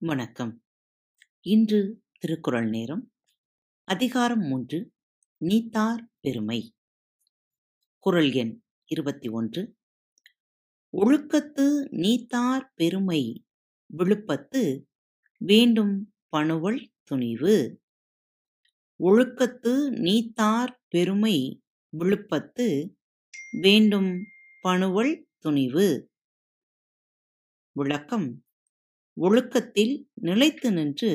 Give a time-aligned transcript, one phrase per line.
[0.00, 0.64] வணக்கம்.
[1.40, 3.12] இன்று திருக்குறள் நேரம்
[3.84, 4.92] அதிகாரம் மூன்று
[5.36, 6.74] நீத்தார் பெருமை.
[7.98, 9.76] குறள் எண் இருபத்தி ஒன்று.
[10.92, 13.46] ஒழுக்கத்து நீத்தார் பெருமை
[13.98, 14.82] விழுப்பத்து
[15.38, 17.82] வேண்டும் பணுவல் துணிவு.
[19.00, 21.62] ஒழுக்கத்து நீத்தார் பெருமை
[21.98, 22.96] விழுப்பத்து
[23.60, 24.24] வேண்டும்
[24.60, 26.10] பணுவல் துணிவு.
[27.72, 28.47] விளக்கம்
[29.18, 31.12] ஒழுக்கத்தில் நிலைத்து நின்று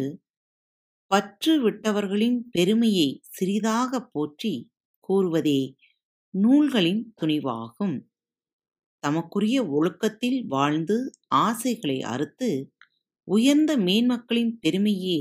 [1.11, 4.53] பற்று விட்டவர்களின் பெருமையை சிறிதாக போற்றி
[5.09, 5.61] கூறுவதே
[6.33, 7.95] நூல்களின் துணிவாகும்.
[9.03, 12.49] தமக்குரிய ஒழுக்கத்தில் வாழ்ந்து ஆசைகளை அறுத்து
[13.27, 15.19] உயர்ந்த மேன்மக்களின் பெருமையே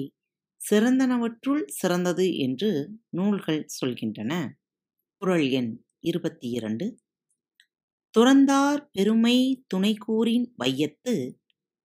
[0.60, 2.70] சிறந்தனவற்றுள் சிறந்தது என்று
[3.08, 4.32] நூல்கள் சொல்கின்றன.
[5.22, 6.86] குரல் எண் இருபத்தி இரண்டு.
[8.14, 9.36] துறந்தார் பெருமை
[9.74, 11.14] துணைக்கூறின் வையத்து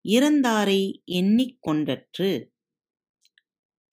[0.10, 2.50] இறந்தாரை எண்ணிக் கொண்டற்று.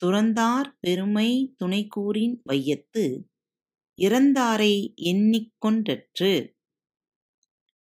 [0.05, 3.29] துறந்தார் பெருமை துணைக்கூறின் வையத்து
[3.99, 6.55] இறந்தாரை எண்ணிக் கொண்டற்று.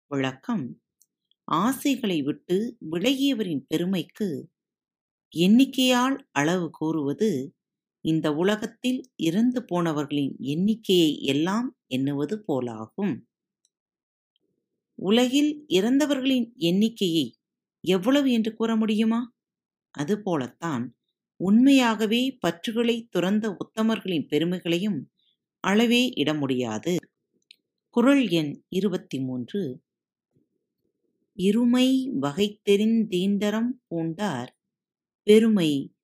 [0.08, 0.82] விளக்கம்
[1.44, 4.50] ஆசைகளை விட்டு விலகியவரின் பெருமைக்கு
[5.36, 7.54] எண்ணிக்கையால் அளவு கூறுவது
[8.00, 13.14] இந்த உலகத்தில் இறந்து போனவர்களின் எண்ணிக்கையை எல்லாம் எண்ணுவது போலாகும்.
[14.94, 17.36] உலகில் இறந்தவர்களின் எண்ணிக்கையை
[17.84, 19.20] எவ்வளவு என்று கூற முடியுமா?
[19.90, 20.84] அதுபோலத்தான்
[21.36, 24.98] உண்மையாகவே பற்றுகளை துறந்த உத்தமர்களின் பெருமைகளையும்
[25.64, 26.96] அளவே இட முடியாது.
[27.90, 29.82] குறள் எண் இருபத்தி மூன்று
[31.38, 34.50] இருமை வகை தெரிந்தீண்டரம் பூண்டார்
[35.22, 35.94] பெருமை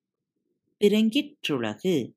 [0.81, 2.13] பிறங்கிற்றுலகு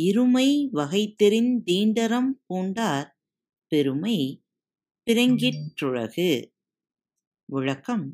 [0.00, 3.08] இருமை வகை தெரிந்தீண்டரம் பூண்டார்
[3.72, 4.44] பெருமை
[5.06, 6.30] பிறங்கிற்றுலகு
[7.48, 8.06] விளக்கம்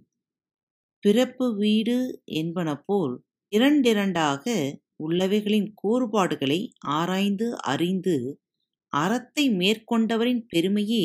[1.05, 1.97] பிறப்பு வீடு
[2.35, 3.15] என்பன போல்
[3.53, 4.45] இரண்டிரண்டாக
[5.05, 6.59] உள்ளவைகளின் கூறுபாடுகளை
[6.91, 8.17] ஆராய்ந்து அறிந்து
[8.93, 11.05] அறத்தை மேற்கொண்டவரின் பெருமையே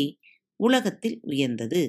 [0.60, 1.82] உலகத்தில் உயர்ந்தது.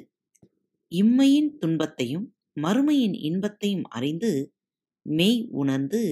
[0.92, 2.26] இம்மையின் துன்பத்தையும்
[2.60, 4.32] மறுமையின் இன்பத்தையும் அறிந்து
[5.06, 6.02] மெய் உணர்ந்து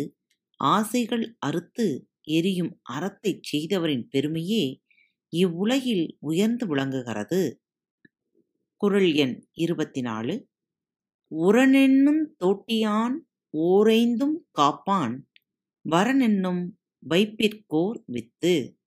[0.61, 1.87] ஆசைகள் அறுத்து
[2.31, 4.65] எரியும் அறத்தைச் செய்தவரின் பெருமையே
[5.33, 7.41] இவ்வுலகில் உயர்ந்து விளங்குகிறது.
[8.81, 10.35] குரல் எண் இருபத்தி நாலு
[11.31, 13.15] உரனென்னும் தோட்டியான்
[13.53, 15.27] ஓரைந்தும் காப்பான்.
[15.91, 16.69] வரனென்னும்
[17.09, 18.79] வைப்பிற்கோர் வித்து.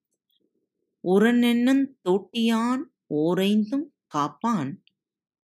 [1.03, 4.83] உரனென்னும் தோட்டியான் ஓரைந்தும் காப்பான்.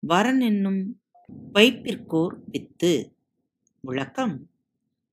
[0.08, 0.86] வரனென்னும்
[1.54, 3.16] வைப்பிற்கோர் வித்து.
[3.82, 4.50] விளக்கம்.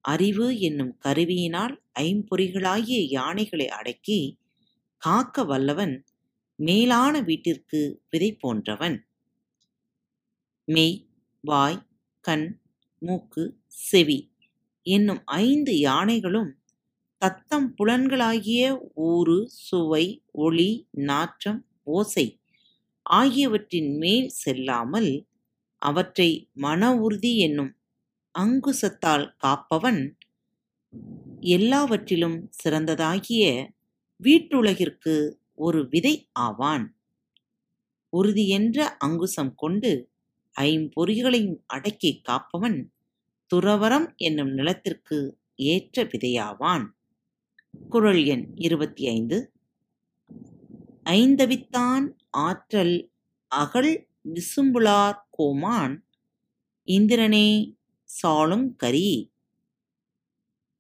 [0.01, 4.39] அறிவு என்னும் கருவியினால் ஐம்பொறிகளாகிய யானைகளை அடக்கி
[4.97, 6.05] காக்க வல்லவன்
[6.55, 9.09] மேலான வீட்டிற்கு விதை போன்றவன்.
[10.65, 11.12] மெய்.
[11.45, 11.79] வாய்
[12.25, 12.45] கண்
[13.03, 13.45] மூக்கு
[13.83, 14.19] செவி
[14.87, 16.51] என்னும் ஐந்து யானைகளும்
[17.23, 18.63] தத்தம் புலன்களாகிய
[19.07, 20.05] ஊறு சுவை
[20.39, 20.69] ஒளி
[21.03, 21.61] நாற்றம்
[21.91, 22.27] ஓசை
[23.11, 25.13] ஆகியவற்றின் மேல் செல்லாமல்
[25.83, 27.73] அவற்றை மன உறுதி என்னும்
[28.35, 30.03] அங்குசத்தால் காப்பவன்
[31.53, 33.45] எல்லாவற்றிலும் சிறந்ததாகிய
[34.21, 35.15] வீட்டுலகிற்கு
[35.59, 36.87] ஒரு விதை ஆவான்.
[38.13, 39.93] உறுதியென்ற அங்குசம் கொண்டு
[40.61, 42.85] ஐம்பொறிகளையும் அடக்கி காப்பவன்
[43.55, 46.87] துறவரம் என்னும் நிலத்திற்கு ஏற்ற விதையாவான்.
[47.89, 49.53] குரல் எண் இருபத்தி ஐந்து
[51.05, 53.11] ஐந்தவித்தான் ஆற்றல்
[53.49, 56.05] அகல் விசும்புளார் கோமான்
[56.87, 57.75] இந்திரனே
[58.23, 59.33] சாளும் கரி.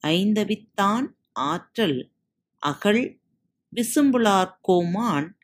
[0.06, 2.11] ஐந்தவித்தான் ஆற்றல்
[2.59, 3.19] அகல்
[3.77, 5.38] விசும்புளார் கோமான்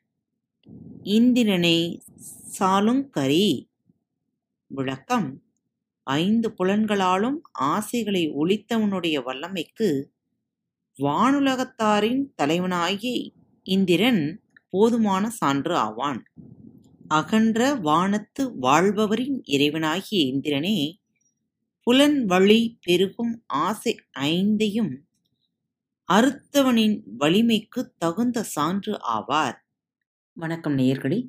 [1.04, 2.00] இந்திரனே
[2.58, 3.67] சாலுங்கரி
[4.70, 5.42] விளக்கம்.
[6.02, 10.04] ஐந்து புலன்களாலும் ஆசைகளை ஒழித்தவனுடைய வல்லமைக்கு
[10.98, 13.30] வானுலகத்தாரின் தலைவனாகிய
[13.62, 16.22] இந்திரன் போதுமான சான்று ஆவான்.
[17.08, 20.94] அகன்ற வானத்து வாழ்பவரின் இறைவனாகிய இந்திரனே
[21.82, 24.92] புலன் வழி பெருகும் ஆசை ஐந்தையும்
[26.12, 29.58] அறுத்தவனின் வலிமைக்கு தகுந்த சான்று ஆவார்.
[30.32, 31.28] வணக்கம் நேயர்களே.